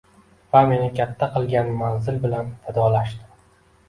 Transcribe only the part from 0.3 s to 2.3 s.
Va meni katta qilgan manzil